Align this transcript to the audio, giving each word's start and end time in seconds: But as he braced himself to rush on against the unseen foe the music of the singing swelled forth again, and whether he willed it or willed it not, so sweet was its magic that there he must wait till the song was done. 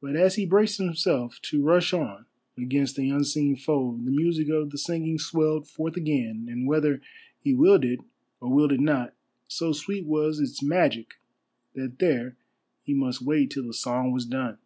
But 0.00 0.16
as 0.16 0.36
he 0.36 0.46
braced 0.46 0.78
himself 0.78 1.38
to 1.42 1.62
rush 1.62 1.92
on 1.92 2.24
against 2.56 2.96
the 2.96 3.10
unseen 3.10 3.54
foe 3.54 4.00
the 4.02 4.10
music 4.10 4.48
of 4.48 4.70
the 4.70 4.78
singing 4.78 5.18
swelled 5.18 5.68
forth 5.68 5.94
again, 5.94 6.48
and 6.50 6.66
whether 6.66 7.02
he 7.38 7.52
willed 7.52 7.84
it 7.84 8.00
or 8.40 8.50
willed 8.50 8.72
it 8.72 8.80
not, 8.80 9.12
so 9.48 9.72
sweet 9.72 10.06
was 10.06 10.40
its 10.40 10.62
magic 10.62 11.16
that 11.74 11.98
there 11.98 12.38
he 12.82 12.94
must 12.94 13.20
wait 13.20 13.50
till 13.50 13.66
the 13.66 13.74
song 13.74 14.10
was 14.10 14.24
done. 14.24 14.56